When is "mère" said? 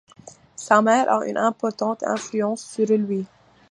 0.81-1.11